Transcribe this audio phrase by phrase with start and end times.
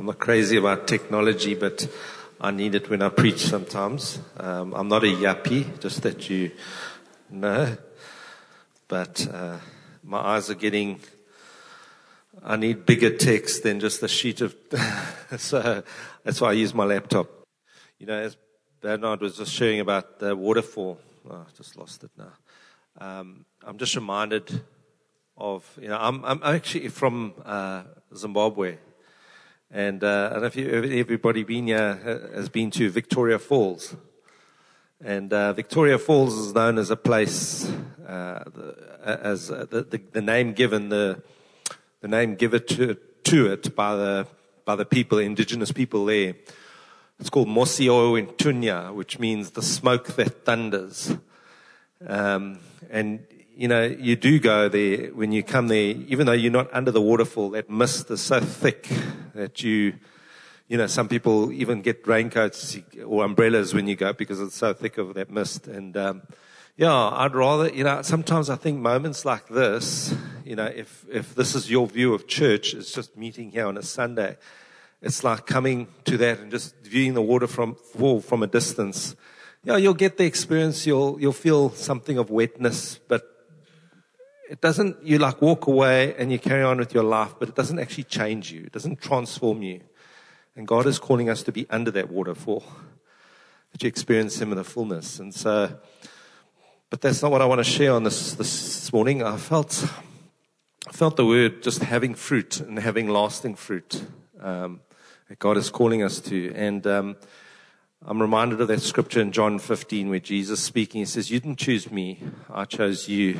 [0.00, 1.86] I'm not crazy about technology, but
[2.40, 4.18] I need it when I preach sometimes.
[4.38, 6.52] Um, I'm not a yuppie, just that you
[7.28, 7.76] know.
[8.88, 9.58] But uh,
[10.02, 11.00] my eyes are getting.
[12.42, 14.56] I need bigger text than just a sheet of.
[15.36, 15.82] so
[16.24, 17.28] that's why I use my laptop.
[17.98, 18.38] You know, as
[18.80, 20.98] Bernard was just sharing about the waterfall.
[21.28, 22.32] Oh, I just lost it now.
[22.96, 24.62] Um, I'm just reminded
[25.36, 27.82] of, you know, I'm, I'm actually from uh,
[28.16, 28.78] Zimbabwe.
[29.72, 33.94] And uh, I don't know if you, everybody been here has been to Victoria Falls.
[35.02, 37.70] And uh, Victoria Falls is known as a place,
[38.06, 38.42] uh,
[39.04, 41.22] as the, the, the, name given, the,
[42.00, 44.26] the name given to, to it by the,
[44.64, 46.34] by the people, indigenous people there.
[47.20, 51.16] It's called Mosi-oa-Tunya, which means the smoke that thunders.
[52.04, 52.58] Um,
[52.90, 53.24] and
[53.60, 56.90] you know, you do go there when you come there, even though you're not under
[56.90, 58.88] the waterfall, that mist is so thick
[59.34, 59.92] that you,
[60.66, 64.72] you know, some people even get raincoats or umbrellas when you go because it's so
[64.72, 65.66] thick of that mist.
[65.66, 66.22] And, um,
[66.78, 71.34] yeah, I'd rather, you know, sometimes I think moments like this, you know, if, if
[71.34, 74.38] this is your view of church, it's just meeting here on a Sunday.
[75.02, 79.16] It's like coming to that and just viewing the water from, from a distance.
[79.64, 80.86] Yeah, you'll get the experience.
[80.86, 83.29] You'll, you'll feel something of wetness, but
[84.50, 87.54] it doesn't, you like walk away and you carry on with your life, but it
[87.54, 88.64] doesn't actually change you.
[88.64, 89.80] It doesn't transform you.
[90.56, 92.64] And God is calling us to be under that waterfall,
[93.70, 95.20] that you experience Him in the fullness.
[95.20, 95.78] And so,
[96.90, 99.22] but that's not what I want to share on this, this morning.
[99.22, 99.86] I felt,
[100.88, 104.02] I felt the word just having fruit and having lasting fruit,
[104.40, 104.80] um,
[105.28, 106.52] that God is calling us to.
[106.56, 107.16] And, um,
[108.04, 111.58] I'm reminded of that scripture in John 15 where Jesus speaking, he says, You didn't
[111.58, 112.20] choose me,
[112.52, 113.38] I chose you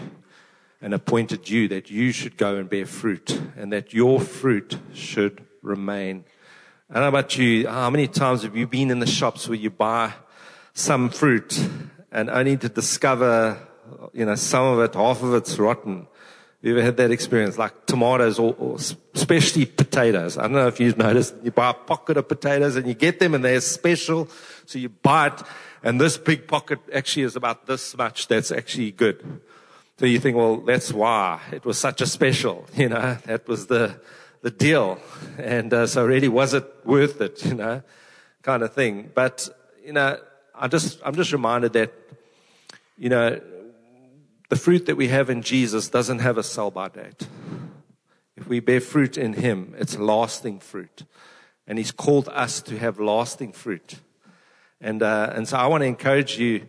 [0.82, 5.44] and appointed you that you should go and bear fruit and that your fruit should
[5.62, 6.24] remain.
[6.88, 9.58] I don't know about you, how many times have you been in the shops where
[9.58, 10.12] you buy
[10.72, 11.68] some fruit
[12.10, 13.58] and only to discover,
[14.12, 16.06] you know, some of it, half of it's rotten.
[16.62, 17.56] You ever had that experience?
[17.56, 18.76] Like tomatoes or, or,
[19.14, 20.36] especially potatoes.
[20.36, 21.34] I don't know if you've noticed.
[21.42, 24.28] You buy a pocket of potatoes and you get them and they're special.
[24.66, 25.42] So you buy it
[25.82, 28.28] and this big pocket actually is about this much.
[28.28, 29.40] That's actually good.
[30.00, 33.66] So you think, well, that's why it was such a special, you know, that was
[33.66, 34.00] the,
[34.40, 34.98] the deal.
[35.36, 37.82] And uh, so really, was it worth it, you know,
[38.40, 39.10] kind of thing.
[39.14, 39.46] But,
[39.84, 40.16] you know,
[40.54, 41.92] I just, I'm just reminded that,
[42.96, 43.42] you know,
[44.48, 47.28] the fruit that we have in Jesus doesn't have a sell by date.
[48.38, 51.04] If we bear fruit in Him, it's lasting fruit.
[51.66, 53.96] And He's called us to have lasting fruit.
[54.80, 56.68] And, uh, and so I want to encourage you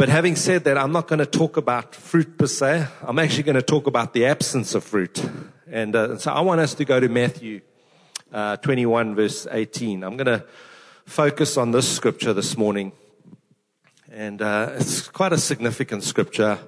[0.00, 2.86] but having said that, I'm not going to talk about fruit per se.
[3.02, 5.22] I'm actually going to talk about the absence of fruit.
[5.70, 7.60] And uh, so I want us to go to Matthew
[8.32, 10.02] uh, 21, verse 18.
[10.02, 10.46] I'm going to
[11.04, 12.92] focus on this scripture this morning.
[14.10, 16.58] And uh, it's quite a significant scripture.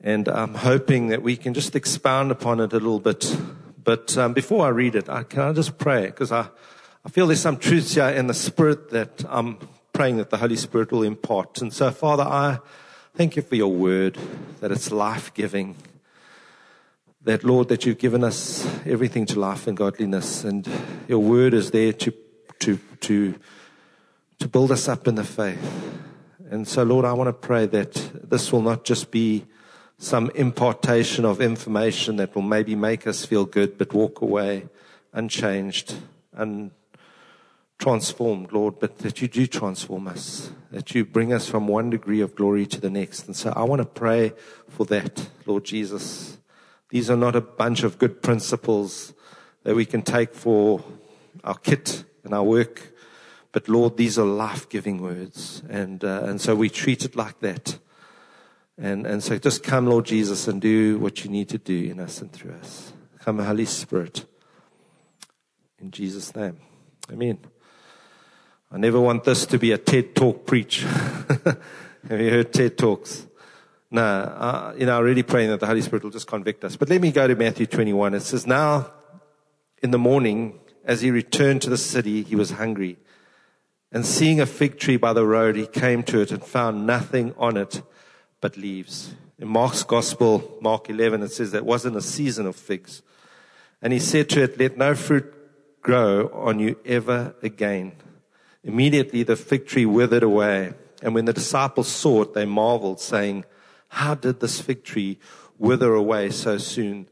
[0.00, 3.32] And I'm hoping that we can just expound upon it a little bit.
[3.80, 6.06] But um, before I read it, I, can I just pray?
[6.06, 6.48] Because I,
[7.04, 9.58] I feel there's some truths here in the spirit that I'm
[9.98, 11.60] praying that the Holy Spirit will impart.
[11.60, 12.60] And so, Father, I
[13.16, 14.16] thank you for your word,
[14.60, 15.74] that it's life giving.
[17.24, 20.68] That, Lord, that you've given us everything to life and godliness, and
[21.08, 22.14] your word is there to,
[22.60, 23.34] to, to,
[24.38, 25.58] to build us up in the faith.
[26.48, 29.46] And so, Lord, I want to pray that this will not just be
[29.98, 34.68] some impartation of information that will maybe make us feel good, but walk away
[35.12, 35.96] unchanged,
[36.34, 36.70] and
[37.78, 42.20] transformed, Lord, but that you do transform us, that you bring us from one degree
[42.20, 43.26] of glory to the next.
[43.26, 44.32] And so I want to pray
[44.68, 46.38] for that, Lord Jesus.
[46.90, 49.14] These are not a bunch of good principles
[49.62, 50.82] that we can take for
[51.44, 52.92] our kit and our work,
[53.52, 55.62] but Lord, these are life giving words.
[55.68, 57.78] And, uh, and so we treat it like that.
[58.76, 62.00] And, and so just come, Lord Jesus, and do what you need to do in
[62.00, 62.92] us and through us.
[63.20, 64.24] Come, Holy Spirit.
[65.80, 66.58] In Jesus' name.
[67.10, 67.38] Amen.
[68.70, 70.82] I never want this to be a TED talk preach.
[72.08, 73.26] Have you heard TED talks?
[73.90, 76.76] No, you know, I'm really praying that the Holy Spirit will just convict us.
[76.76, 78.12] But let me go to Matthew 21.
[78.12, 78.92] It says, Now
[79.82, 82.98] in the morning, as he returned to the city, he was hungry.
[83.90, 87.34] And seeing a fig tree by the road, he came to it and found nothing
[87.38, 87.80] on it
[88.42, 89.14] but leaves.
[89.38, 93.00] In Mark's Gospel, Mark 11, it says that wasn't a season of figs.
[93.80, 95.32] And he said to it, Let no fruit
[95.80, 97.92] grow on you ever again.
[98.68, 100.74] Immediately the fig tree withered away.
[101.02, 103.46] And when the disciples saw it, they marveled, saying,
[103.88, 105.18] How did this fig tree
[105.56, 107.08] wither away so soon?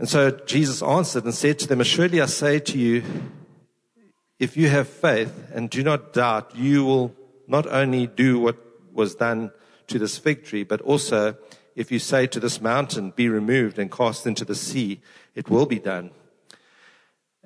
[0.00, 3.04] And so Jesus answered and said to them, Assuredly I say to you,
[4.40, 7.14] if you have faith and do not doubt, you will
[7.46, 8.56] not only do what
[8.92, 9.52] was done
[9.86, 11.36] to this fig tree, but also
[11.76, 15.00] if you say to this mountain, be removed and cast into the sea,
[15.36, 16.10] it will be done.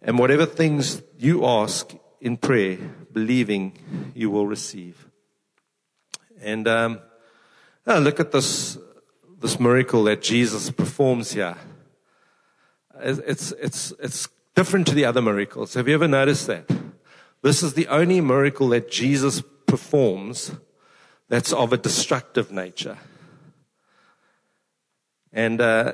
[0.00, 2.78] And whatever things you ask in prayer,
[3.12, 5.06] believing you will receive.
[6.40, 7.00] And um,
[7.86, 8.78] oh, look at this
[9.40, 11.56] this miracle that Jesus performs here.
[13.00, 15.74] It's it's it's different to the other miracles.
[15.74, 16.68] Have you ever noticed that?
[17.42, 20.52] This is the only miracle that Jesus performs
[21.28, 22.98] that's of a destructive nature.
[25.32, 25.92] And uh,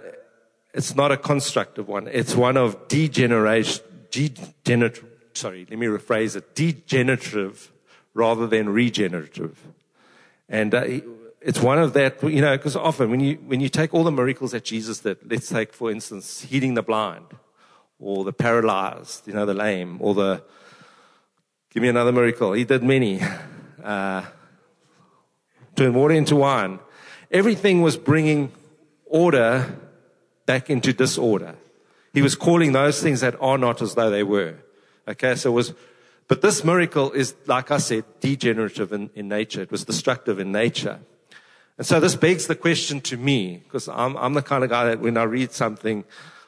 [0.73, 2.09] it's not a constructive one.
[2.09, 5.05] It's one of degeneration, degenerative,
[5.35, 7.73] sorry, let me rephrase it, degenerative
[8.15, 9.61] rather than regenerative.
[10.49, 10.85] And uh,
[11.41, 14.13] it's one of that, you know, because often when you, when you take all the
[14.13, 17.27] miracles that Jesus did, let's take, for instance, healing the blind
[17.99, 20.43] or the paralyzed, you know, the lame or the,
[21.71, 22.53] give me another miracle.
[22.53, 23.21] He did many.
[23.85, 24.25] Uh,
[25.77, 26.79] turn water into wine.
[27.31, 28.51] Everything was bringing
[29.05, 29.79] order
[30.47, 31.55] back into disorder.
[32.15, 34.57] He was calling those things that are not as though they were.
[35.07, 35.75] Okay, so it was,
[36.29, 39.63] but this miracle is, like I said, degenerative in, in nature.
[39.63, 41.01] It was destructive in nature.
[41.77, 44.85] And so this begs the question to me, because I'm, I'm the kind of guy
[44.87, 46.05] that when I read something,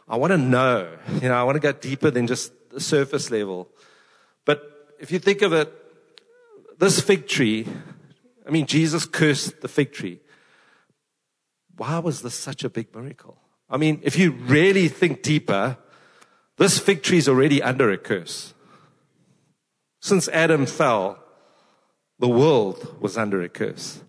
[0.08, 0.88] I want to know,
[1.20, 3.68] you know, I want to go deeper than just the surface level.
[4.44, 4.62] But
[5.00, 5.72] if you think of it,
[6.78, 7.66] this fig tree,
[8.46, 10.20] I mean, Jesus cursed the fig tree.
[11.76, 13.36] Why was this such a big miracle?
[13.68, 15.76] I mean, if you really think deeper,
[16.56, 18.54] this fig tree is already under a curse.
[20.00, 21.18] Since Adam fell,
[22.18, 24.02] the world was under a curse.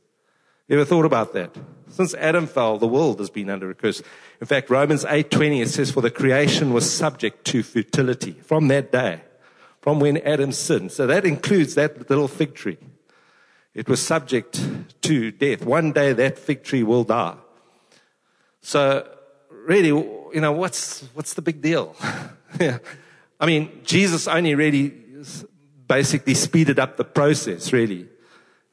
[0.68, 1.56] You ever thought about that?
[1.90, 4.02] Since Adam fell, the world has been under a curse.
[4.42, 8.92] In fact, Romans 8:20 it says, "For the creation was subject to futility from that
[8.92, 9.22] day,
[9.82, 12.78] from when Adam sinned." So that includes that little fig tree.
[13.74, 14.60] It was subject
[15.02, 15.66] to death.
[15.66, 17.38] One day that fig tree will die.
[18.62, 19.08] So
[19.50, 21.96] really, you know, what's what's the big deal?
[22.60, 22.78] yeah.
[23.40, 24.94] I mean, Jesus only really
[25.88, 28.08] basically speeded up the process, really.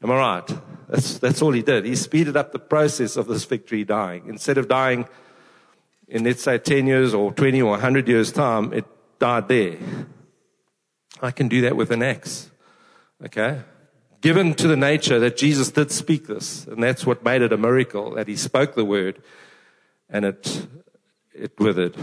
[0.02, 0.58] Am I right?
[0.88, 1.84] That's, that's all he did.
[1.84, 4.24] He speeded up the process of this victory dying.
[4.28, 5.08] Instead of dying
[6.08, 8.84] in, let's say, 10 years or 20 or 100 years' time, it
[9.18, 9.78] died there.
[11.22, 12.50] I can do that with an axe.
[13.24, 13.62] Okay?
[14.20, 17.56] Given to the nature that Jesus did speak this, and that's what made it a
[17.56, 19.22] miracle, that he spoke the word,
[20.10, 20.66] and it,
[21.34, 21.96] it withered.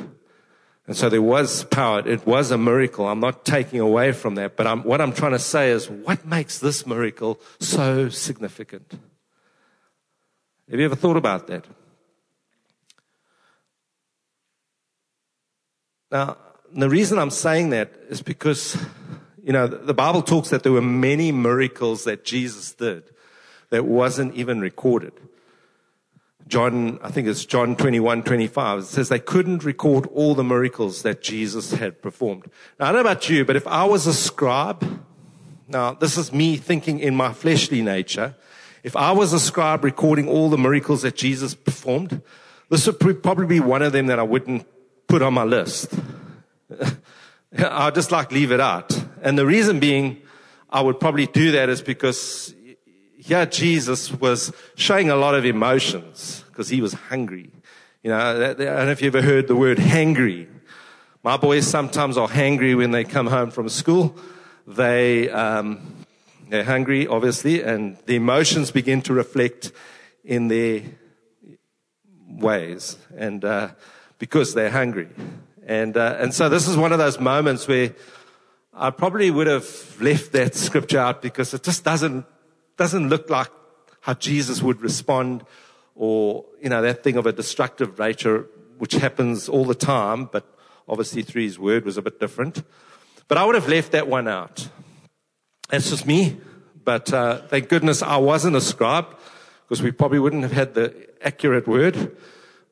[0.88, 2.07] And so there was power.
[2.07, 3.07] It was a miracle.
[3.07, 6.25] I'm not taking away from that, but I'm, what I'm trying to say is what
[6.25, 8.92] makes this miracle so significant?
[10.69, 11.66] Have you ever thought about that?
[16.12, 16.38] Now,
[16.74, 18.77] the reason I'm saying that is because,
[19.44, 23.04] you know, the Bible talks that there were many miracles that Jesus did
[23.69, 25.13] that wasn't even recorded.
[26.51, 28.80] John, I think it's John 21, 25.
[28.80, 32.51] It says they couldn't record all the miracles that Jesus had performed.
[32.77, 34.86] Now, I don't know about you, but if I was a scribe,
[35.69, 38.36] now this is me thinking in my fleshly nature.
[38.83, 42.21] If I was a scribe recording all the miracles that Jesus performed,
[42.69, 44.68] this would probably be one of them that I wouldn't
[45.07, 45.94] put on my list.
[47.57, 49.01] I'll just like leave it out.
[49.21, 50.21] And the reason being
[50.70, 52.53] I would probably do that is because
[53.31, 57.50] here Jesus was showing a lot of emotions because he was hungry.
[58.03, 60.47] You know, I don't know if you ever heard the word hangry.
[61.23, 64.17] My boys sometimes are hangry when they come home from school.
[64.67, 66.05] They, um,
[66.50, 69.71] they're hungry, obviously, and the emotions begin to reflect
[70.25, 70.81] in their
[72.27, 73.69] ways, and uh,
[74.19, 75.07] because they're hungry.
[75.65, 77.93] And uh, and so this is one of those moments where
[78.73, 82.25] I probably would have left that scripture out because it just doesn't
[82.81, 83.51] doesn't look like
[84.00, 85.45] how Jesus would respond
[85.93, 88.47] or, you know, that thing of a destructive nature,
[88.79, 90.43] which happens all the time, but
[90.88, 92.63] obviously through his word was a bit different.
[93.27, 94.67] But I would have left that one out.
[95.69, 96.41] That's just me.
[96.83, 99.05] But uh, thank goodness I wasn't a scribe
[99.65, 102.17] because we probably wouldn't have had the accurate word.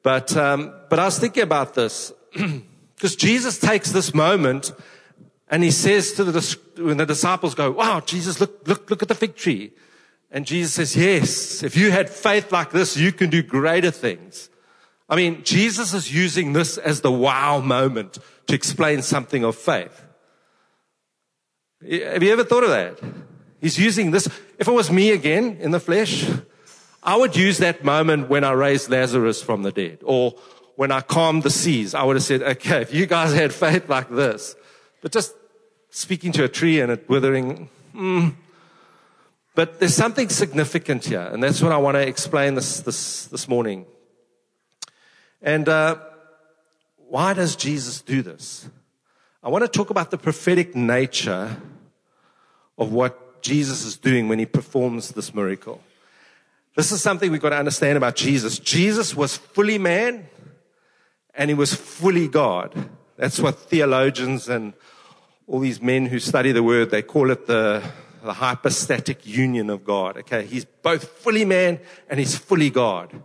[0.01, 2.11] But, um, but I was thinking about this
[2.95, 4.71] because Jesus takes this moment
[5.51, 9.07] and he says to the, when the disciples go, wow, Jesus, look, look, look at
[9.07, 9.71] the fig tree.
[10.31, 14.49] And Jesus says, yes, if you had faith like this, you can do greater things.
[15.09, 20.05] I mean, Jesus is using this as the wow moment to explain something of faith.
[21.81, 22.99] Have you ever thought of that?
[23.59, 24.27] He's using this.
[24.59, 26.29] If it was me again in the flesh,
[27.01, 30.35] I would use that moment when I raised Lazarus from the dead or
[30.75, 31.95] when I calmed the seas.
[31.95, 34.55] I would have said, okay, if you guys had faith like this,
[35.01, 35.33] but just
[35.89, 37.69] speaking to a tree and it withering.
[37.95, 38.35] Mm.
[39.55, 43.47] But there's something significant here, and that's what I want to explain this, this, this
[43.47, 43.85] morning.
[45.41, 45.97] And uh,
[46.97, 48.69] why does Jesus do this?
[49.41, 51.57] I want to talk about the prophetic nature
[52.77, 55.81] of what Jesus is doing when he performs this miracle.
[56.75, 58.59] This is something we've got to understand about Jesus.
[58.59, 60.27] Jesus was fully man
[61.33, 62.89] and he was fully God.
[63.17, 64.73] That's what theologians and
[65.47, 67.83] all these men who study the word, they call it the,
[68.23, 70.17] the hypostatic union of God.
[70.17, 70.45] Okay.
[70.45, 73.21] He's both fully man and he's fully God.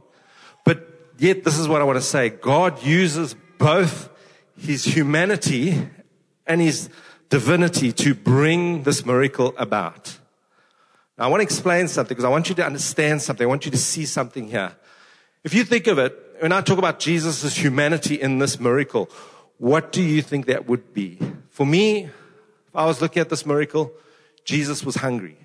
[0.65, 2.31] But yet, this is what I want to say.
[2.31, 4.09] God uses both
[4.59, 5.89] his humanity
[6.47, 6.89] and his
[7.29, 10.19] divinity to bring this miracle about.
[11.19, 13.45] Now, I want to explain something because I want you to understand something.
[13.45, 14.73] I want you to see something here.
[15.45, 19.11] If you think of it, when I talk about Jesus' humanity in this miracle,
[19.59, 21.19] what do you think that would be?
[21.51, 23.93] For me, if I was looking at this miracle,
[24.45, 25.37] Jesus was hungry.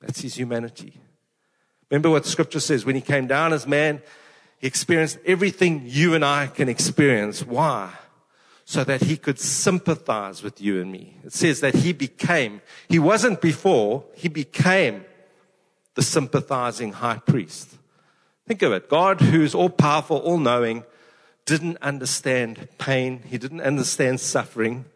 [0.00, 1.00] That's his humanity.
[1.90, 4.02] Remember what scripture says when he came down as man,
[4.58, 7.44] he experienced everything you and I can experience.
[7.44, 7.92] Why?
[8.64, 11.18] so that he could sympathize with you and me.
[11.24, 15.04] It says that he became, he wasn't before, he became
[15.94, 17.76] the sympathizing high priest.
[18.46, 18.88] Think of it.
[18.88, 20.84] God, who's all powerful, all knowing,
[21.44, 23.22] didn't understand pain.
[23.26, 24.86] He didn't understand suffering.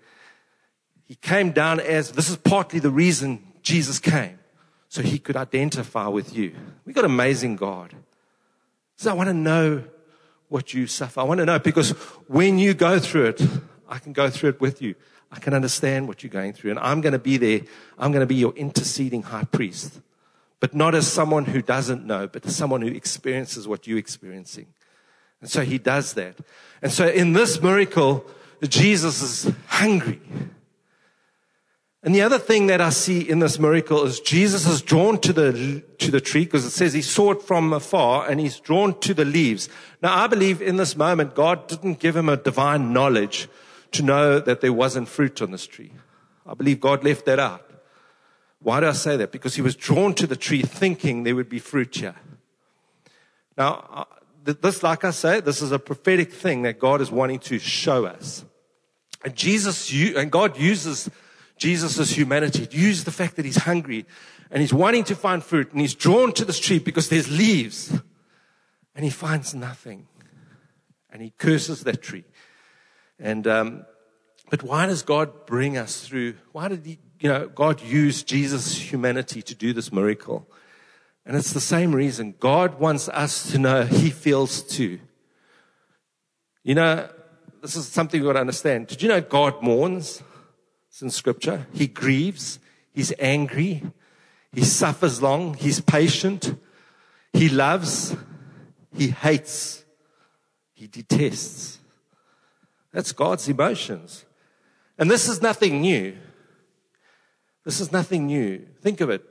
[1.09, 4.39] He came down as, this is partly the reason Jesus came,
[4.89, 6.55] so he could identify with you.
[6.85, 7.95] We got amazing God.
[8.97, 9.85] So I want to know
[10.49, 11.21] what you suffer.
[11.21, 11.91] I want to know because
[12.29, 13.43] when you go through it,
[13.89, 14.95] I can go through it with you.
[15.33, 16.71] I can understand what you're going through.
[16.71, 17.61] And I'm going to be there.
[17.99, 20.01] I'm going to be your interceding high priest.
[20.61, 24.67] But not as someone who doesn't know, but as someone who experiences what you're experiencing.
[25.41, 26.37] And so he does that.
[26.83, 28.27] And so in this miracle,
[28.63, 30.21] Jesus is hungry.
[32.03, 35.33] And the other thing that I see in this miracle is Jesus is drawn to
[35.33, 38.99] the, to the tree because it says he saw it from afar and he's drawn
[39.01, 39.69] to the leaves.
[40.01, 43.49] Now I believe in this moment, God didn't give him a divine knowledge
[43.93, 45.93] to know that there wasn't fruit on this tree.
[46.47, 47.65] I believe God left that out.
[48.61, 49.33] Why do I say that?
[49.33, 52.17] Because he was drawn to the tree thinking there would be fruit here.
[53.57, 54.07] Now,
[54.45, 58.07] this, like I say, this is a prophetic thing that God is wanting to show
[58.07, 58.45] us.
[59.25, 61.11] And Jesus, and God uses
[61.59, 62.69] Jesus' humanity.
[62.71, 64.07] Use the fact that he's hungry
[64.51, 68.01] and he's wanting to find fruit and he's drawn to this tree because there's leaves
[68.95, 70.07] and he finds nothing
[71.11, 72.25] and he curses that tree.
[73.19, 73.87] And, um,
[74.51, 76.35] but why does God bring us through?
[76.53, 80.49] Why did he, you know, God use Jesus' humanity to do this miracle?
[81.27, 82.35] And it's the same reason.
[82.39, 85.01] God wants us to know he feels too.
[86.65, 87.09] You know,
[87.61, 88.87] this is something we've got to understand.
[88.87, 90.23] Did you know God mourns?
[90.89, 91.67] It's in scripture.
[91.73, 92.59] He grieves.
[92.93, 93.83] He's angry.
[94.53, 95.55] He suffers long.
[95.55, 96.55] He's patient.
[97.33, 98.17] He loves.
[98.97, 99.85] He hates.
[100.75, 101.79] He detests.
[102.93, 104.25] That's God's emotions.
[104.99, 106.17] And this is nothing new.
[107.65, 108.67] This is nothing new.
[108.81, 109.23] Think of it.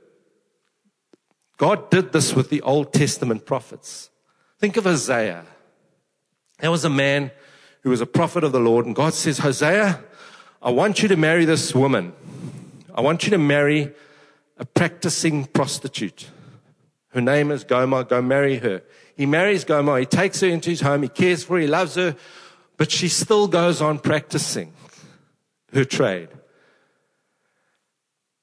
[1.57, 4.11] God did this with the Old Testament prophets.
[4.59, 5.45] Think of Hosea.
[6.59, 7.31] There was a man
[7.81, 10.03] who was a prophet of the Lord, and God says, Hosea,
[10.61, 12.13] I want you to marry this woman.
[12.93, 13.93] I want you to marry
[14.57, 16.29] a practicing prostitute.
[17.09, 18.03] Her name is Gomer.
[18.03, 18.81] Go marry her.
[19.15, 19.99] He marries Gomer.
[19.99, 21.03] He takes her into his home.
[21.03, 21.61] He cares for her.
[21.61, 22.15] He loves her.
[22.75, 24.73] But she still goes on practicing
[25.73, 26.29] her trade.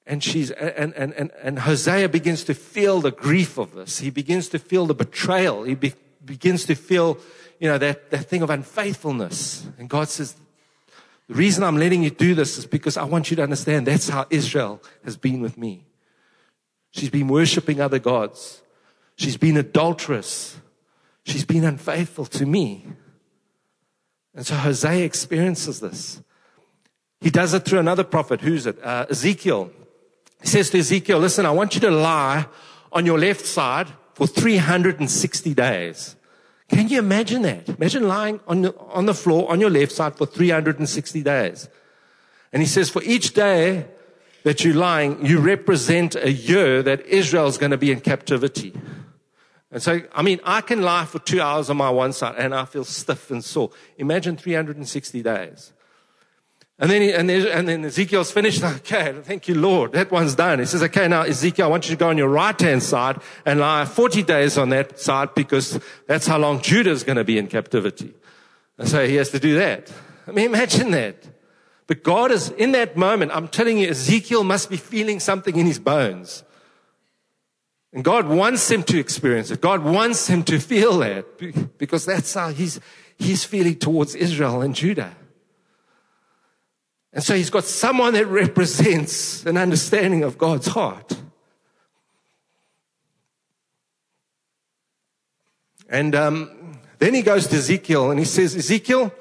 [0.07, 4.01] And she's, and, and, and, and Hosea begins to feel the grief of this.
[4.01, 5.65] He begins to feel the betrayal.
[5.65, 5.95] He be,
[6.25, 7.19] begins to feel,
[7.59, 9.67] you know, that, that thing of unfaithfulness.
[9.79, 10.37] And God says,
[11.29, 14.09] the reason I'm letting you do this is because I want you to understand that's
[14.09, 15.85] how Israel has been with me.
[16.91, 18.63] She's been worshiping other gods.
[19.17, 20.59] She's been adulterous.
[21.25, 22.87] She's been unfaithful to me.
[24.35, 26.23] And so Hosea experiences this.
[27.21, 28.43] He does it through another prophet.
[28.43, 28.83] Who's it?
[28.85, 29.71] Uh, Ezekiel.
[30.43, 32.47] He says to Ezekiel, listen, I want you to lie
[32.93, 36.14] on your left side for 360 days.
[36.69, 37.69] Can you imagine that?
[37.69, 41.69] Imagine lying on the, on the floor on your left side for 360 days.
[42.53, 43.87] And he says, for each day
[44.45, 48.73] that you're lying, you represent a year that Israel is going to be in captivity.
[49.71, 52.55] And so, I mean, I can lie for two hours on my one side and
[52.55, 53.71] I feel stiff and sore.
[53.99, 55.73] Imagine 360 days.
[56.79, 58.65] And then, he, and, and then Ezekiel's finished.
[58.65, 59.93] Okay, thank you, Lord.
[59.93, 60.59] That one's done.
[60.59, 63.21] He says, okay, now Ezekiel, I want you to go on your right hand side
[63.47, 65.79] and lie 40 days on that side because
[66.09, 68.13] that's how long Judah is going to be in captivity.
[68.77, 69.93] And so he has to do that.
[70.27, 71.29] I mean, imagine that.
[71.87, 73.31] But God is in that moment.
[73.33, 76.43] I'm telling you, Ezekiel must be feeling something in his bones.
[77.93, 79.61] And God wants him to experience it.
[79.61, 82.81] God wants him to feel that because that's how he's,
[83.17, 85.15] he's feeling towards Israel and Judah.
[87.15, 91.17] And so he's got someone that represents an understanding of God's heart.
[95.89, 99.15] And um, then he goes to Ezekiel and he says, Ezekiel,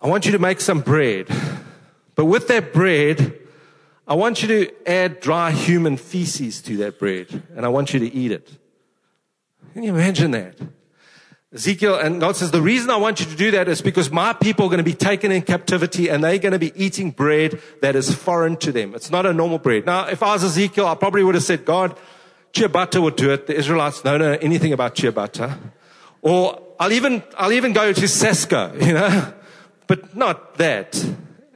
[0.00, 1.28] I want you to make some bread.
[2.14, 3.38] But with that bread,
[4.08, 7.42] I want you to add dry human feces to that bread.
[7.54, 8.50] And I want you to eat it.
[9.74, 10.56] Can you imagine that?
[11.56, 14.34] Ezekiel, and God says, the reason I want you to do that is because my
[14.34, 17.60] people are going to be taken in captivity and they're going to be eating bread
[17.80, 18.94] that is foreign to them.
[18.94, 19.86] It's not a normal bread.
[19.86, 21.96] Now, if I was Ezekiel, I probably would have said, God,
[22.52, 23.46] ciabatta would do it.
[23.46, 25.58] The Israelites don't know anything about ciabatta.
[26.20, 29.32] Or I'll even, I'll even go to Sasko, you know,
[29.86, 31.02] but not that.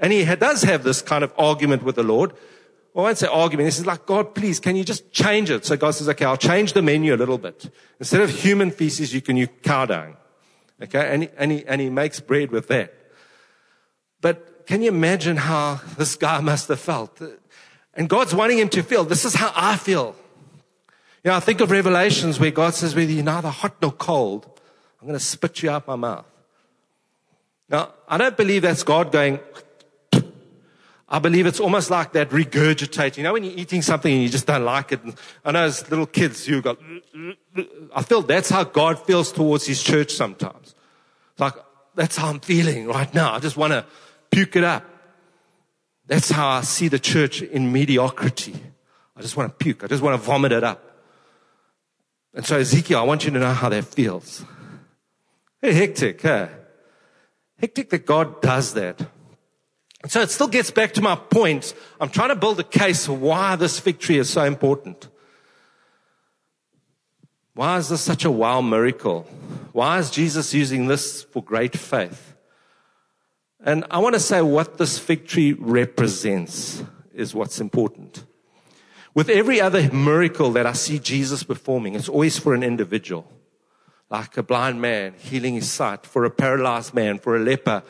[0.00, 2.33] And he does have this kind of argument with the Lord.
[2.93, 3.67] Well, I won't say argument.
[3.67, 5.65] He says, like, God, please, can you just change it?
[5.65, 7.73] So God says, okay, I'll change the menu a little bit.
[8.01, 10.17] Instead of human feces, you can use cow dung.
[10.83, 11.09] Okay.
[11.13, 12.93] And he, and he, and he makes bread with that.
[14.21, 17.23] But can you imagine how this guy must have felt?
[17.95, 20.17] And God's wanting him to feel, this is how I feel.
[21.23, 24.51] You know, I think of Revelations where God says, whether you're neither hot nor cold,
[25.01, 26.27] I'm going to spit you out my mouth.
[27.69, 29.39] Now, I don't believe that's God going,
[31.12, 33.19] I believe it's almost like that regurgitating.
[33.19, 35.00] You know, when you're eating something and you just don't like it.
[35.45, 36.76] I know as little kids, you go,
[37.95, 40.76] I feel that's how God feels towards his church sometimes.
[41.37, 41.55] Like,
[41.97, 43.35] that's how I'm feeling right now.
[43.35, 43.85] I just want to
[44.31, 44.85] puke it up.
[46.07, 48.55] That's how I see the church in mediocrity.
[49.17, 49.83] I just want to puke.
[49.83, 50.83] I just want to vomit it up.
[52.35, 54.45] And so Ezekiel, I want you to know how that feels.
[55.61, 56.49] Hey, hectic, huh?
[57.59, 59.00] Hectic that God does that.
[60.07, 61.75] So it still gets back to my point.
[62.00, 65.08] I'm trying to build a case why this tree is so important.
[67.54, 69.23] Why is this such a wow miracle?
[69.73, 72.34] Why is Jesus using this for great faith?
[73.63, 76.82] And I want to say what this tree represents
[77.13, 78.25] is what's important.
[79.15, 83.30] With every other miracle that I see Jesus performing, it's always for an individual.
[84.08, 87.82] Like a blind man healing his sight, for a paralyzed man, for a leper,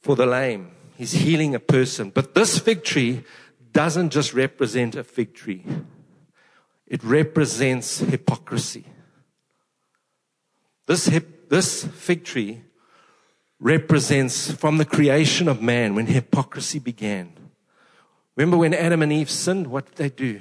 [0.00, 0.72] for the lame.
[0.96, 2.10] He's healing a person.
[2.10, 3.24] But this fig tree
[3.72, 5.64] doesn't just represent a fig tree.
[6.86, 8.84] It represents hypocrisy.
[10.86, 12.62] This, hip, this fig tree
[13.58, 17.32] represents from the creation of man when hypocrisy began.
[18.36, 20.40] Remember when Adam and Eve sinned, what did they do?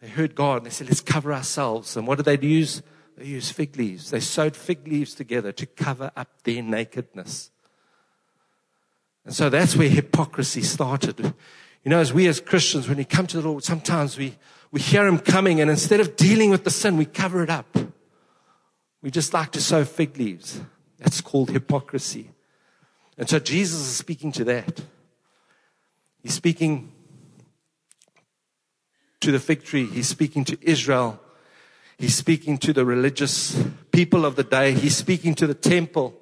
[0.00, 1.96] They heard God and they said, let's cover ourselves.
[1.96, 2.82] And what did they use?
[3.16, 4.10] They used fig leaves.
[4.10, 7.50] They sewed fig leaves together to cover up their nakedness.
[9.28, 11.20] And so that's where hypocrisy started.
[11.20, 14.34] You know, as we as Christians, when we come to the Lord, sometimes we,
[14.70, 17.76] we hear Him coming and instead of dealing with the sin, we cover it up.
[19.02, 20.62] We just like to sow fig leaves.
[20.96, 22.30] That's called hypocrisy.
[23.18, 24.80] And so Jesus is speaking to that.
[26.22, 26.90] He's speaking
[29.20, 29.84] to the fig tree.
[29.84, 31.20] He's speaking to Israel.
[31.98, 33.62] He's speaking to the religious
[33.92, 34.72] people of the day.
[34.72, 36.17] He's speaking to the temple.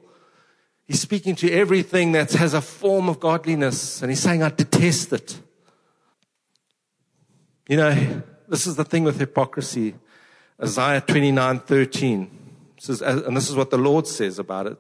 [0.86, 5.12] He's speaking to everything that has a form of godliness, and he's saying, I detest
[5.12, 5.40] it.
[7.68, 9.94] You know, this is the thing with hypocrisy.
[10.62, 12.30] Isaiah 29 13
[12.78, 14.78] says, uh, and this is what the Lord says about it.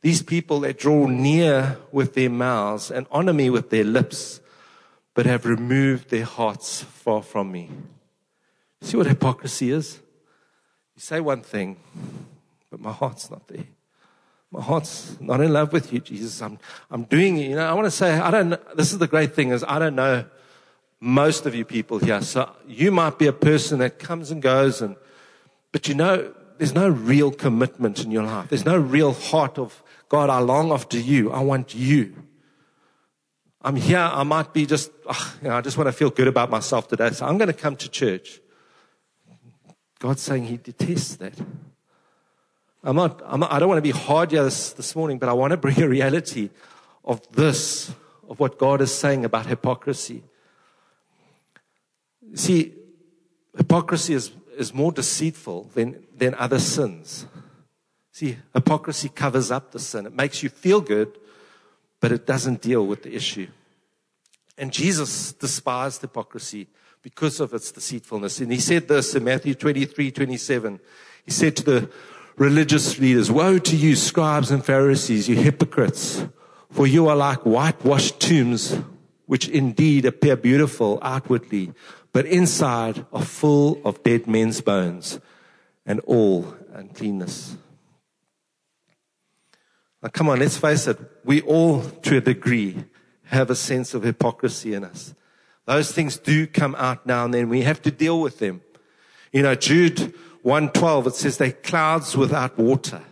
[0.00, 4.40] These people that draw near with their mouths and honor me with their lips,
[5.14, 7.70] but have removed their hearts far from me.
[8.80, 10.00] See what hypocrisy is?
[10.96, 11.76] You say one thing,
[12.70, 13.66] but my heart's not there.
[14.52, 16.40] My heart's not in love with you, Jesus.
[16.42, 16.58] I'm,
[16.90, 17.48] I'm doing it.
[17.48, 18.76] You know, I want to say, I don't.
[18.76, 20.26] This is the great thing is I don't know
[21.02, 22.22] most of you people here.
[22.22, 24.94] So you might be a person that comes and goes and,
[25.72, 28.48] but you know, there's no real commitment in your life.
[28.50, 30.30] There's no real heart of God.
[30.30, 31.32] I long after you.
[31.32, 32.14] I want you.
[33.62, 33.98] I'm here.
[33.98, 34.92] I might be just,
[35.42, 37.10] you know, I just want to feel good about myself today.
[37.10, 38.40] So I'm going to come to church.
[39.98, 41.34] God's saying he detests that.
[42.84, 45.32] I'm not, I'm I don't want to be hard here this, this morning, but I
[45.32, 46.50] want to bring a reality
[47.04, 47.92] of this,
[48.28, 50.22] of what God is saying about hypocrisy.
[52.34, 52.74] See,
[53.56, 57.26] hypocrisy is, is more deceitful than, than other sins.
[58.10, 60.06] See, hypocrisy covers up the sin.
[60.06, 61.18] It makes you feel good,
[62.00, 63.48] but it doesn't deal with the issue.
[64.58, 66.68] And Jesus despised hypocrisy
[67.02, 68.40] because of its deceitfulness.
[68.40, 70.80] And he said this in Matthew 23, 27.
[71.24, 71.90] He said to the
[72.36, 76.24] religious leaders, Woe to you, scribes and Pharisees, you hypocrites!
[76.70, 78.78] For you are like whitewashed tombs,
[79.26, 81.72] which indeed appear beautiful outwardly,
[82.12, 85.20] but inside are full of dead men's bones
[85.84, 87.56] and all uncleanness.
[90.02, 90.98] Now, come on, let's face it.
[91.24, 92.84] We all, to a degree,
[93.24, 95.14] have a sense of hypocrisy in us.
[95.66, 97.48] Those things do come out now and then.
[97.48, 98.62] We have to deal with them.
[99.32, 103.02] You know, Jude 112, it says they're clouds without water.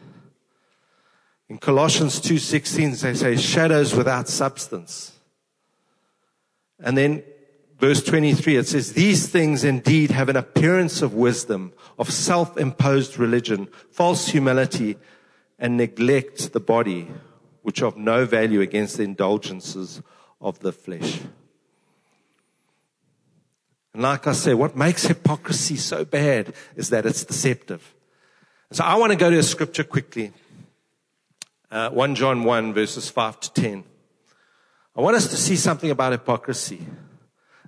[1.48, 5.18] In Colossians 2.16, they say shadows without substance.
[6.78, 7.22] And then
[7.78, 13.68] verse 23, it says, these things indeed have an appearance of wisdom, of self-imposed religion,
[13.90, 14.96] false humility,
[15.58, 17.08] and neglect the body,
[17.62, 20.02] which of no value against the indulgences
[20.40, 21.20] of the flesh.
[23.92, 27.94] And like I say, what makes hypocrisy so bad is that it's deceptive.
[28.72, 30.32] So I want to go to a scripture quickly.
[31.70, 33.84] Uh, 1 John 1 verses 5 to 10.
[34.96, 36.84] I want us to see something about hypocrisy,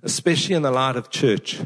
[0.01, 1.61] especially in the light of church.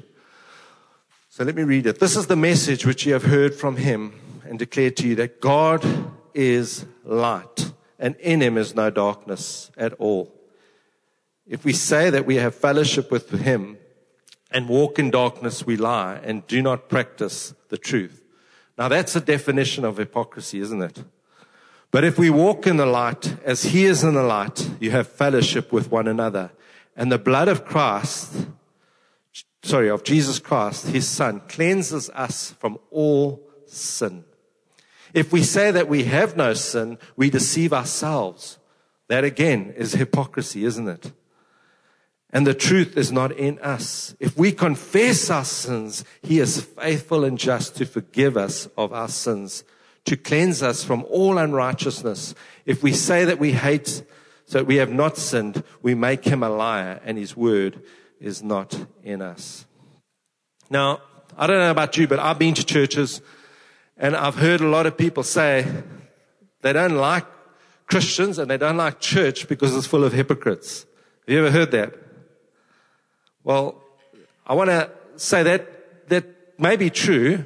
[1.29, 1.99] So let me read it.
[1.99, 5.41] This is the message which you have heard from him and declared to you that
[5.41, 5.85] God
[6.33, 10.33] is light and in him is no darkness at all.
[11.45, 13.77] If we say that we have fellowship with him
[14.51, 18.23] and walk in darkness, we lie and do not practice the truth.
[18.77, 21.03] Now that's a definition of hypocrisy, isn't it?
[21.91, 25.07] But if we walk in the light as he is in the light, you have
[25.07, 26.51] fellowship with one another.
[26.95, 28.47] And the blood of Christ,
[29.63, 34.25] sorry, of Jesus Christ, his son, cleanses us from all sin.
[35.13, 38.59] If we say that we have no sin, we deceive ourselves.
[39.07, 41.11] That again is hypocrisy, isn't it?
[42.31, 44.15] And the truth is not in us.
[44.19, 49.07] If we confess our sins, He is faithful and just to forgive us of our
[49.07, 49.63] sins,
[50.05, 52.35] to cleanse us from all unrighteousness.
[52.65, 54.03] If we say that we hate,
[54.45, 57.81] so we have not sinned, we make Him a liar and His word
[58.19, 59.65] is not in us.
[60.69, 61.01] Now,
[61.37, 63.21] I don't know about you, but I've been to churches
[63.95, 65.65] and I've heard a lot of people say
[66.61, 67.25] they don't like
[67.87, 70.85] Christians and they don't like church because it's full of hypocrites.
[71.25, 72.06] Have you ever heard that?
[73.43, 73.81] Well,
[74.45, 76.25] I want to say that that
[76.59, 77.45] may be true,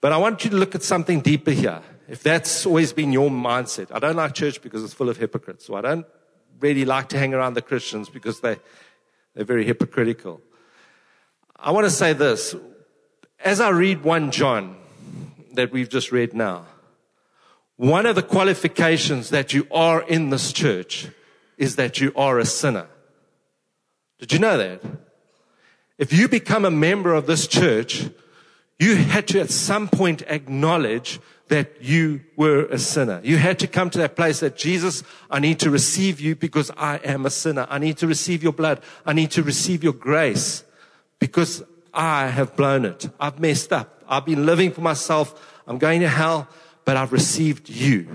[0.00, 1.80] but I want you to look at something deeper here.
[2.08, 5.64] If that's always been your mindset, I don't like church because it's full of hypocrites.
[5.64, 6.06] So I don't
[6.60, 8.56] really like to hang around the Christians because they,
[9.34, 10.40] they're very hypocritical.
[11.56, 12.54] I want to say this.
[13.42, 14.76] As I read 1 John
[15.54, 16.66] that we've just read now,
[17.76, 21.08] one of the qualifications that you are in this church
[21.58, 22.86] is that you are a sinner.
[24.24, 24.80] Did you know that?
[25.98, 28.08] If you become a member of this church,
[28.78, 33.20] you had to at some point acknowledge that you were a sinner.
[33.22, 36.70] You had to come to that place that Jesus, I need to receive you because
[36.74, 37.66] I am a sinner.
[37.68, 38.80] I need to receive your blood.
[39.04, 40.64] I need to receive your grace
[41.18, 43.10] because I have blown it.
[43.20, 44.04] I've messed up.
[44.08, 45.60] I've been living for myself.
[45.66, 46.48] I'm going to hell,
[46.86, 48.08] but I've received you.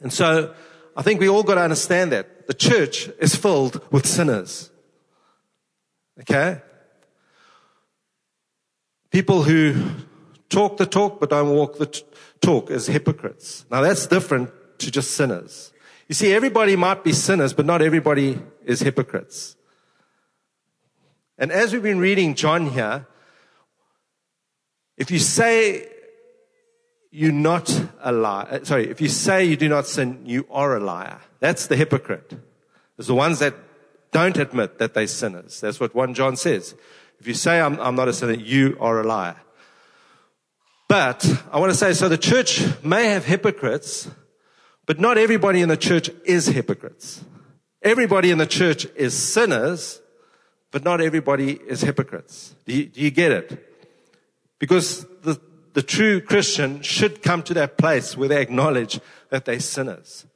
[0.00, 0.54] And so
[0.98, 4.68] I think we all got to understand that the church is filled with sinners.
[6.20, 6.60] Okay?
[9.12, 9.90] People who
[10.48, 12.02] talk the talk but don't walk the t-
[12.40, 13.64] talk as hypocrites.
[13.70, 15.72] Now that's different to just sinners.
[16.08, 19.54] You see, everybody might be sinners, but not everybody is hypocrites.
[21.38, 23.06] And as we've been reading John here,
[24.96, 25.86] if you say
[27.10, 30.76] you're not a liar, uh, sorry, if you say you do not sin, you are
[30.76, 31.20] a liar.
[31.40, 32.34] That's the hypocrite.
[32.98, 33.54] It's the ones that
[34.12, 35.60] don't admit that they're sinners.
[35.60, 36.74] That's what 1 John says.
[37.20, 39.36] If you say I'm, I'm not a sinner, you are a liar.
[40.88, 44.10] But I want to say, so the church may have hypocrites,
[44.86, 47.22] but not everybody in the church is hypocrites.
[47.82, 50.00] Everybody in the church is sinners,
[50.70, 52.54] but not everybody is hypocrites.
[52.66, 53.64] Do you, do you get it?
[54.58, 55.40] Because the,
[55.78, 60.26] the true Christian should come to that place where they acknowledge that they're sinners.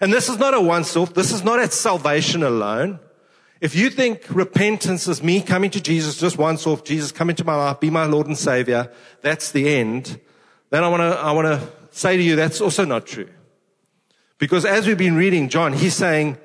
[0.00, 1.14] And this is not a once off.
[1.14, 2.98] This is not at salvation alone.
[3.60, 7.44] If you think repentance is me coming to Jesus just once off, Jesus come into
[7.44, 10.18] my life, be my Lord and Savior, that's the end,
[10.70, 13.28] then I want to, I want to say to you that's also not true.
[14.38, 16.38] Because as we've been reading John, he's saying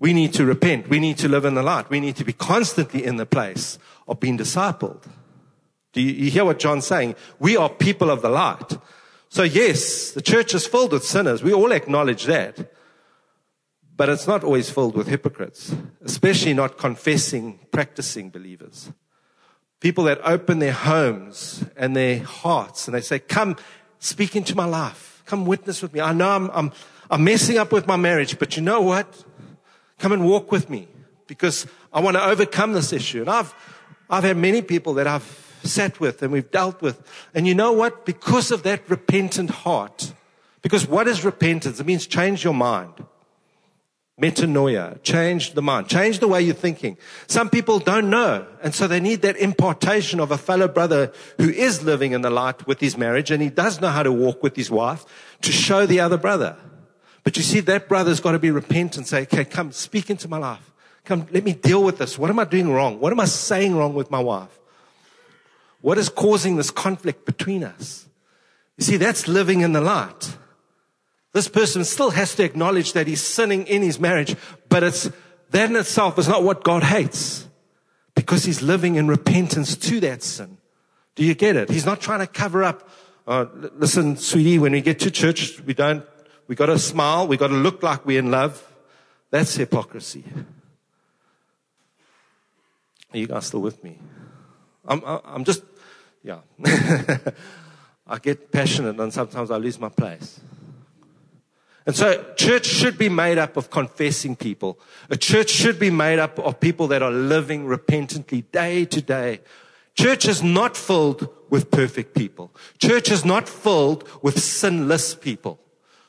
[0.00, 0.88] we need to repent.
[0.88, 1.90] We need to live in the light.
[1.90, 3.78] We need to be constantly in the place
[4.08, 5.04] of being discipled.
[5.94, 7.14] Do you, you hear what John's saying?
[7.38, 8.76] We are people of the light.
[9.30, 11.42] So yes, the church is filled with sinners.
[11.42, 12.72] We all acknowledge that.
[13.96, 18.92] But it's not always filled with hypocrites, especially not confessing, practicing believers.
[19.78, 23.56] People that open their homes and their hearts and they say, come
[24.00, 25.22] speak into my life.
[25.26, 26.00] Come witness with me.
[26.00, 26.72] I know I'm, I'm,
[27.08, 29.24] I'm messing up with my marriage, but you know what?
[29.98, 30.88] Come and walk with me
[31.28, 33.20] because I want to overcome this issue.
[33.20, 33.54] And I've,
[34.10, 35.22] I've had many people that I've
[35.64, 37.02] sat with and we've dealt with.
[37.34, 38.04] And you know what?
[38.04, 40.12] Because of that repentant heart,
[40.62, 41.80] because what is repentance?
[41.80, 42.92] It means change your mind.
[44.20, 46.96] Metanoia, change the mind, change the way you're thinking.
[47.26, 51.48] Some people don't know, and so they need that impartation of a fellow brother who
[51.48, 54.40] is living in the light with his marriage, and he does know how to walk
[54.40, 55.04] with his wife
[55.42, 56.56] to show the other brother.
[57.24, 60.28] But you see, that brother's got to be repentant and say, okay, come speak into
[60.28, 60.72] my life.
[61.04, 62.16] Come, let me deal with this.
[62.16, 63.00] What am I doing wrong?
[63.00, 64.60] What am I saying wrong with my wife?
[65.84, 68.08] What is causing this conflict between us?
[68.78, 70.38] You see, that's living in the light.
[71.34, 74.34] This person still has to acknowledge that he's sinning in his marriage,
[74.70, 75.10] but it's,
[75.50, 77.46] that in itself is not what God hates
[78.14, 80.56] because he's living in repentance to that sin.
[81.16, 81.68] Do you get it?
[81.68, 82.88] He's not trying to cover up.
[83.26, 83.44] Uh,
[83.74, 86.02] listen, sweetie, when we get to church, we don't,
[86.48, 87.28] we got to smile.
[87.28, 88.66] We got to look like we're in love.
[89.30, 90.24] That's hypocrisy.
[93.12, 93.98] Are you guys still with me?
[94.86, 95.62] I'm, I'm just,
[96.24, 96.40] yeah.
[98.06, 100.40] I get passionate and sometimes I lose my place.
[101.86, 104.78] And so church should be made up of confessing people.
[105.10, 109.40] A church should be made up of people that are living repentantly day to day.
[109.94, 112.50] Church is not filled with perfect people.
[112.78, 115.60] Church is not filled with sinless people.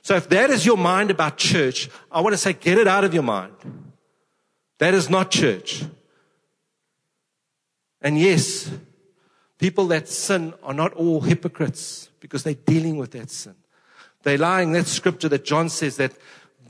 [0.02, 3.04] So if that is your mind about church, I want to say get it out
[3.04, 3.54] of your mind.
[4.78, 5.84] That is not church.
[8.02, 8.72] And yes,
[9.66, 13.56] people that sin are not all hypocrites because they're dealing with that sin.
[14.22, 16.14] They're lying that scripture that John says that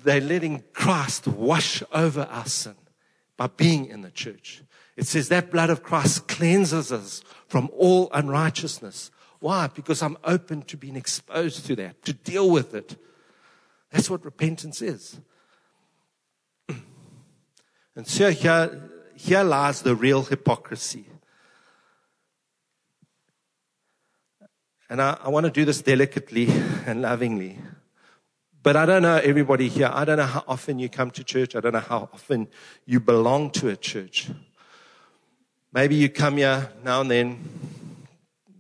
[0.06, 2.76] they're letting Christ wash over our sin
[3.36, 4.64] by being in the church.
[4.96, 9.12] It says that blood of Christ cleanses us from all unrighteousness.
[9.42, 9.68] Why?
[9.68, 12.96] Because I'm open to being exposed to that, to deal with it.
[13.92, 15.20] That's what repentance is.
[17.98, 21.08] And so here, here lies the real hypocrisy.
[24.90, 26.48] And I, I want to do this delicately
[26.86, 27.58] and lovingly.
[28.62, 29.92] But I don't know everybody here.
[29.94, 31.56] I don't know how often you come to church.
[31.56, 32.48] I don't know how often
[32.86, 34.30] you belong to a church.
[35.72, 37.50] Maybe you come here now and then.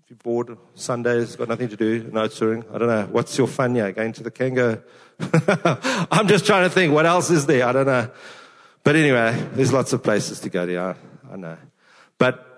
[0.03, 2.63] If you're bored, Sunday's got nothing to do, no touring.
[2.71, 3.07] I don't know.
[3.11, 3.91] What's your fun here?
[3.91, 4.83] Going to the Cango?
[6.11, 6.93] I'm just trying to think.
[6.93, 7.65] What else is there?
[7.65, 8.11] I don't know.
[8.83, 10.77] But anyway, there's lots of places to go to.
[10.77, 10.95] I,
[11.31, 11.57] I know.
[12.19, 12.54] But,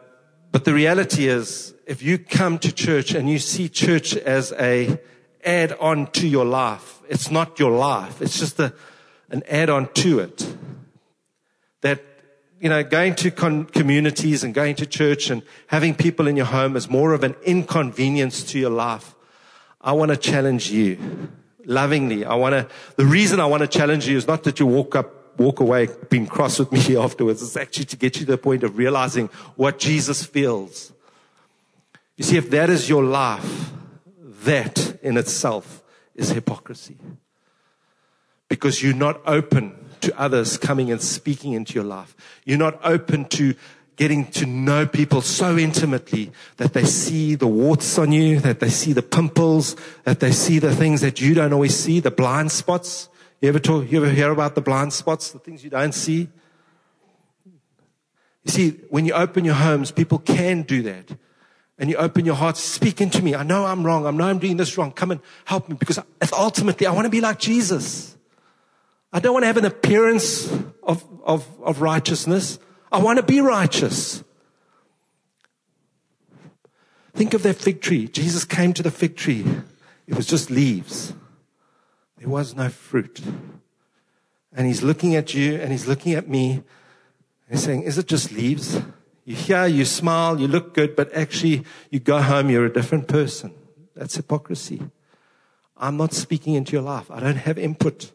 [0.51, 4.99] but the reality is, if you come to church and you see church as a
[5.43, 8.21] add on to your life, it's not your life.
[8.21, 8.73] It's just a,
[9.29, 10.55] an add on to it.
[11.81, 12.03] That,
[12.59, 16.47] you know, going to con- communities and going to church and having people in your
[16.47, 19.15] home is more of an inconvenience to your life.
[19.79, 21.29] I want to challenge you
[21.65, 22.25] lovingly.
[22.25, 24.95] I want to, the reason I want to challenge you is not that you walk
[24.95, 27.41] up, walk away being cross with me afterwards.
[27.41, 30.91] It's actually to get you to the point of realizing what Jesus feels
[32.17, 33.71] you see, if that is your life,
[34.43, 35.83] that in itself
[36.15, 36.97] is hypocrisy.
[38.49, 42.15] Because you're not open to others coming and speaking into your life.
[42.43, 43.53] You're not open to
[43.97, 48.69] getting to know people so intimately that they see the warts on you, that they
[48.69, 52.51] see the pimples, that they see the things that you don't always see, the blind
[52.51, 53.09] spots.
[53.41, 56.29] You ever talk, you ever hear about the blind spots, the things you don't see?
[58.43, 61.15] You see, when you open your homes, people can do that
[61.77, 63.35] and you open your heart, speak into me.
[63.35, 64.07] I know I'm wrong.
[64.07, 64.91] I know I'm doing this wrong.
[64.91, 65.99] Come and help me because
[66.33, 68.17] ultimately I want to be like Jesus.
[69.13, 72.57] I don't want to have an appearance of, of, of righteousness.
[72.91, 74.23] I want to be righteous.
[77.13, 78.07] Think of that fig tree.
[78.07, 79.45] Jesus came to the fig tree.
[80.07, 81.13] It was just leaves.
[82.17, 83.21] There was no fruit.
[84.53, 86.51] And he's looking at you and he's looking at me.
[86.51, 86.63] And
[87.51, 88.81] he's saying, is it just leaves?
[89.23, 93.07] You hear, you smile, you look good, but actually you go home, you're a different
[93.07, 93.53] person.
[93.95, 94.81] That's hypocrisy.
[95.75, 97.11] I'm not speaking into your life.
[97.11, 98.11] I don't have input.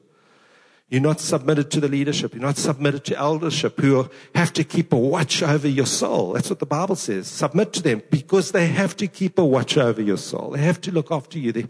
[0.88, 2.34] You're not submitted to the leadership.
[2.34, 6.32] You're not submitted to eldership who have to keep a watch over your soul.
[6.32, 7.28] That's what the Bible says.
[7.28, 10.50] Submit to them because they have to keep a watch over your soul.
[10.50, 11.52] They have to look after you.
[11.52, 11.66] They,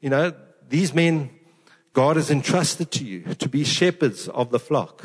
[0.00, 0.32] you know,
[0.68, 1.30] these men,
[1.92, 5.04] God has entrusted to you to be shepherds of the flock.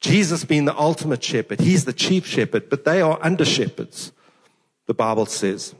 [0.00, 4.12] Jesus being the ultimate shepherd, he's the chief shepherd, but they are under shepherds,
[4.86, 5.74] the Bible says.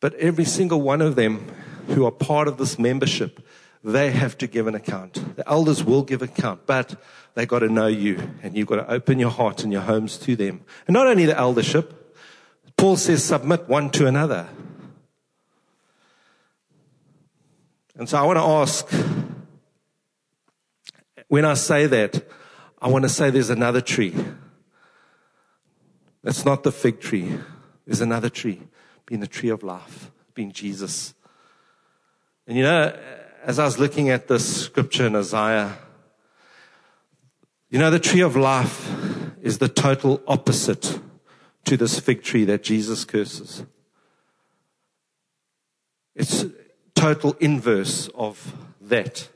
[0.00, 1.46] But every single one of them
[1.88, 3.44] who are part of this membership,
[3.84, 5.36] they have to give an account.
[5.36, 7.00] The elders will give account, but
[7.34, 10.16] they got to know you and you've got to open your heart and your homes
[10.18, 10.64] to them.
[10.86, 12.16] And not only the eldership,
[12.76, 14.48] Paul says submit one to another.
[17.96, 18.88] And so I want to ask,
[21.28, 22.26] when I say that,
[22.80, 24.14] I want to say there's another tree.
[26.22, 27.38] That's not the fig tree.
[27.86, 28.62] There's another tree,
[29.06, 31.14] being the tree of life, being Jesus.
[32.46, 32.96] And you know,
[33.44, 35.76] as I was looking at this scripture in Isaiah,
[37.70, 38.90] you know, the tree of life
[39.42, 41.00] is the total opposite
[41.64, 43.64] to this fig tree that Jesus curses.
[46.14, 46.44] It's
[47.02, 49.28] total inverse of that.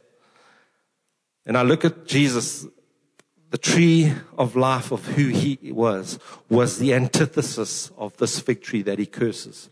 [1.44, 2.64] And I look at Jesus,
[3.50, 8.82] the tree of life of who he was, was the antithesis of this fig tree
[8.82, 9.68] that he curses.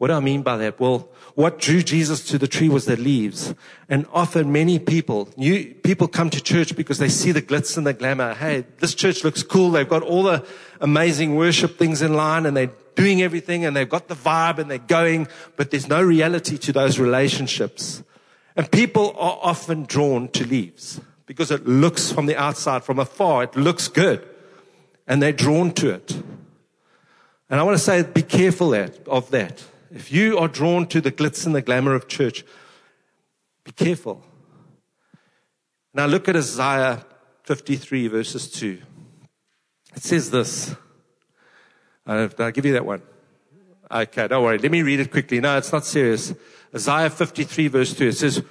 [0.00, 0.80] What do I mean by that?
[0.80, 3.54] Well, what drew Jesus to the tree was the leaves.
[3.86, 7.86] And often many people, new people come to church because they see the glitz and
[7.86, 8.32] the glamour.
[8.32, 9.72] Hey, this church looks cool.
[9.72, 10.42] They've got all the
[10.80, 14.70] amazing worship things in line and they're doing everything and they've got the vibe and
[14.70, 18.02] they're going, but there's no reality to those relationships.
[18.56, 23.42] And people are often drawn to leaves because it looks from the outside, from afar,
[23.42, 24.26] it looks good.
[25.06, 26.12] And they're drawn to it.
[27.50, 29.62] And I want to say, be careful of that.
[29.92, 32.44] If you are drawn to the glitz and the glamour of church,
[33.64, 34.22] be careful.
[35.92, 37.04] Now look at Isaiah
[37.42, 38.78] 53 verses 2.
[39.96, 40.74] It says this.
[42.06, 43.02] Uh, did I give you that one?
[43.90, 44.58] Okay, don't worry.
[44.58, 45.40] Let me read it quickly.
[45.40, 46.32] No, it's not serious.
[46.72, 48.08] Isaiah 53 verse 2.
[48.08, 48.42] It says,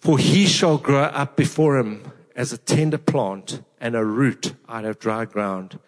[0.00, 4.84] For he shall grow up before him as a tender plant and a root out
[4.84, 5.78] of dry ground.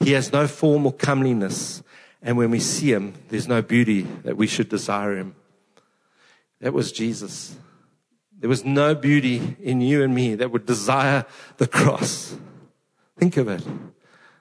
[0.00, 1.84] He has no form or comeliness
[2.26, 5.36] and when we see him, there's no beauty that we should desire him.
[6.60, 7.56] That was Jesus.
[8.36, 11.24] There was no beauty in you and me that would desire
[11.58, 12.36] the cross.
[13.16, 13.64] Think of it.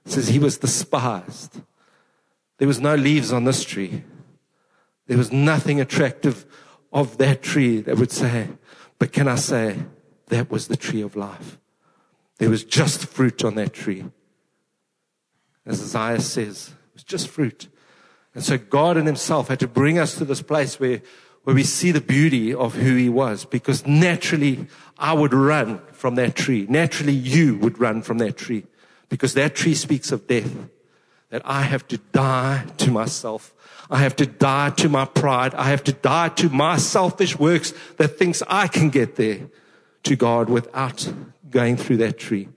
[0.04, 1.62] It says he was despised.
[2.58, 4.04] There was no leaves on this tree.
[5.06, 6.48] There was nothing attractive
[6.92, 8.48] of that tree that would say,
[8.98, 9.78] but can I say
[10.30, 11.60] that was the tree of life?
[12.40, 14.06] There was just fruit on that tree.
[15.68, 17.68] As Isaiah says, it was just fruit.
[18.36, 21.02] And so God in himself had to bring us to this place where,
[21.44, 24.68] where we see the beauty of who he was because naturally
[25.00, 26.68] I would run from that tree.
[26.70, 28.66] Naturally you would run from that tree
[29.08, 30.54] because that tree speaks of death.
[31.30, 33.54] That I have to die to myself.
[33.90, 35.54] I have to die to my pride.
[35.56, 39.48] I have to die to my selfish works that thinks I can get there
[40.04, 41.12] to God without
[41.50, 42.50] going through that tree.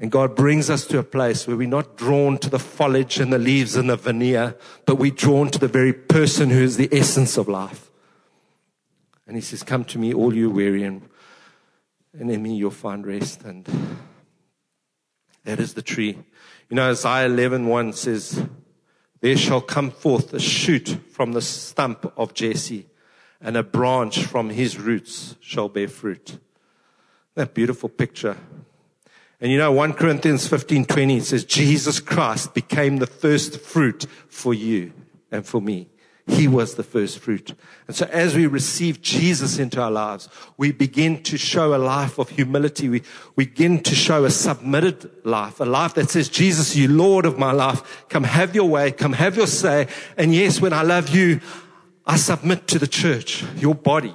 [0.00, 3.32] And God brings us to a place where we're not drawn to the foliage and
[3.32, 4.56] the leaves and the veneer,
[4.86, 7.90] but we're drawn to the very person who is the essence of life.
[9.26, 11.08] And He says, Come to me, all you weary, and,
[12.12, 13.42] and in me you'll find rest.
[13.42, 13.68] And
[15.44, 16.16] that is the tree.
[16.70, 18.46] You know, Isaiah 11 1 says,
[19.20, 22.86] There shall come forth a shoot from the stump of Jesse,
[23.40, 26.38] and a branch from his roots shall bear fruit.
[27.34, 28.36] That beautiful picture
[29.40, 34.52] and you know, 1 Corinthians 15, 20 says, Jesus Christ became the first fruit for
[34.52, 34.92] you
[35.30, 35.88] and for me.
[36.26, 37.54] He was the first fruit.
[37.86, 42.18] And so as we receive Jesus into our lives, we begin to show a life
[42.18, 42.88] of humility.
[42.90, 43.02] We,
[43.34, 47.38] we begin to show a submitted life, a life that says, Jesus, you Lord of
[47.38, 48.06] my life.
[48.10, 48.92] Come have your way.
[48.92, 49.88] Come have your say.
[50.18, 51.40] And yes, when I love you,
[52.06, 54.14] I submit to the church, your body.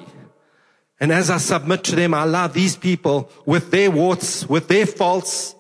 [1.03, 4.85] And as I submit to them, I allow these people with their warts, with their
[4.85, 5.53] faults,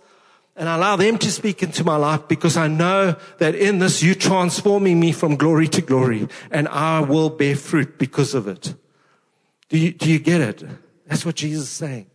[0.55, 4.01] and I allow them to speak into my life because I know that in this
[4.01, 8.73] you're transforming me from glory to glory and I will bear fruit because of it.
[9.67, 10.63] Do you, do you get it?
[11.07, 12.05] That's what Jesus is saying.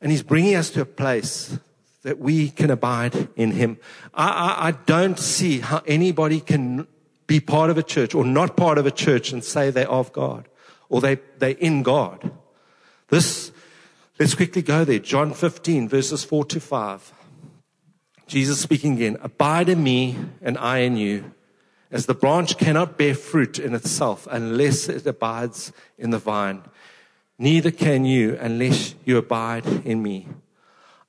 [0.00, 1.58] And he's bringing us to a place
[2.04, 3.78] that we can abide in him.
[4.14, 6.86] I, I, I don't see how anybody can
[7.26, 10.12] be part of a church or not part of a church and say they're of
[10.12, 10.48] God
[10.88, 12.30] or they, they're in God.
[13.08, 13.52] This,
[14.18, 14.98] let's quickly go there.
[14.98, 17.12] John 15 verses 4 to 5.
[18.26, 21.32] Jesus speaking again, abide in me and I in you,
[21.90, 26.62] as the branch cannot bear fruit in itself unless it abides in the vine.
[27.38, 30.28] Neither can you unless you abide in me.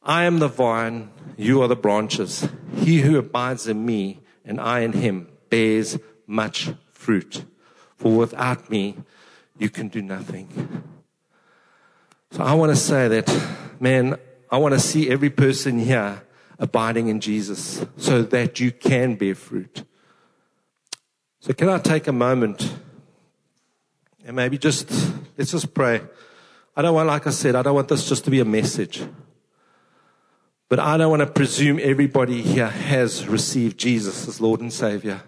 [0.02, 2.48] I am the vine, you are the branches.
[2.76, 7.44] He who abides in me and I in him bears much fruit.
[7.98, 8.96] For without me,
[9.60, 10.84] you can do nothing.
[12.32, 13.48] So I want to say that,
[13.80, 14.18] man,
[14.50, 16.24] I want to see every person here
[16.58, 19.84] abiding in Jesus so that you can bear fruit.
[21.40, 22.74] So can I take a moment
[24.26, 24.92] and maybe just,
[25.38, 26.02] let's just pray.
[26.76, 29.04] I don't want, like I said, I don't want this just to be a message.
[30.68, 35.22] But I don't want to presume everybody here has received Jesus as Lord and Savior.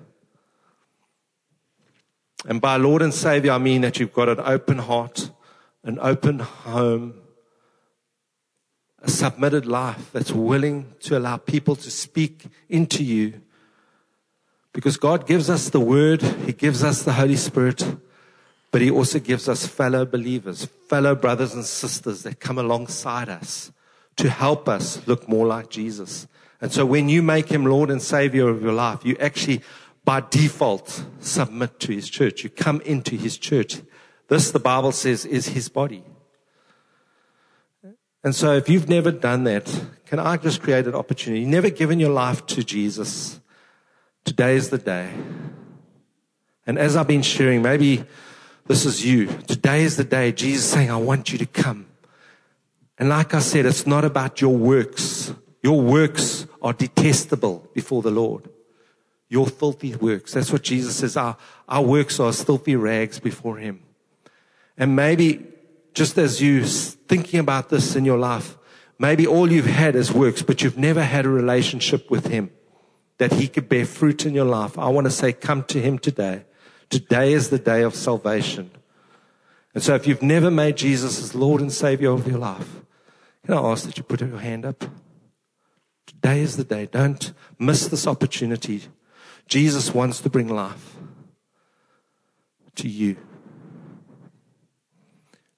[2.46, 5.32] And by Lord and Savior, I mean that you've got an open heart,
[5.84, 7.16] an open home,
[9.02, 13.42] a submitted life that's willing to allow people to speak into you.
[14.74, 17.84] Because God gives us the Word, He gives us the Holy Spirit,
[18.72, 23.72] but He also gives us fellow believers, fellow brothers and sisters that come alongside us
[24.16, 26.28] to help us look more like Jesus.
[26.62, 29.62] And so when you make Him Lord and Savior of your life, you actually
[30.04, 32.43] by default submit to his church.
[32.43, 33.82] You come into his church.
[34.28, 36.04] This, the Bible says, is his body.
[38.24, 39.66] And so if you've never done that,
[40.06, 41.41] can I just create an opportunity?
[41.41, 43.39] You've never given your life to Jesus.
[44.24, 45.12] Today is the day.
[46.68, 48.04] And as I've been sharing, maybe
[48.68, 49.28] this is you.
[49.28, 51.88] Today is the day Jesus is saying, I want you to come.
[52.99, 55.34] And like I said, it's not about your works.
[55.64, 58.47] Your works are detestable before the Lord
[59.32, 60.34] your filthy works.
[60.34, 61.15] That's what Jesus says.
[61.15, 61.38] Our,
[61.69, 63.82] our works are filthy rags before him.
[64.77, 65.47] And maybe
[65.93, 68.57] just as you thinking about this in your life,
[68.99, 72.51] maybe all you've had is works, but you've never had a relationship with him
[73.19, 74.77] that he could bear fruit in your life.
[74.77, 76.43] I want to say, come to him today.
[76.89, 78.69] Today is the day of salvation.
[79.73, 82.82] And so if you've never made Jesus as Lord and Savior of your life,
[83.45, 84.84] can I ask that you put your hand up?
[86.05, 86.86] Today is the day.
[86.86, 88.89] Don't miss this opportunity
[89.52, 90.95] Jesus wants to bring life
[92.76, 93.18] to you.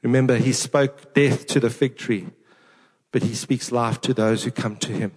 [0.02, 2.26] Remember, he spoke death to the fig tree,
[3.12, 5.12] but he speaks life to those who come to him.